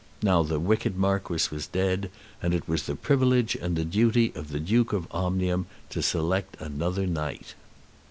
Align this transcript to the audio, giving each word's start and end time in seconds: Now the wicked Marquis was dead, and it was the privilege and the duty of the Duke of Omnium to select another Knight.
Now 0.23 0.41
the 0.41 0.59
wicked 0.59 0.97
Marquis 0.97 1.49
was 1.51 1.67
dead, 1.67 2.09
and 2.41 2.55
it 2.55 2.67
was 2.67 2.87
the 2.87 2.95
privilege 2.95 3.53
and 3.53 3.75
the 3.75 3.85
duty 3.85 4.31
of 4.33 4.49
the 4.49 4.59
Duke 4.59 4.93
of 4.93 5.05
Omnium 5.11 5.67
to 5.91 6.01
select 6.01 6.57
another 6.59 7.05
Knight. 7.05 7.53